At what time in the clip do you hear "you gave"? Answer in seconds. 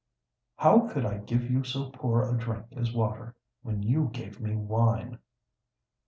3.83-4.41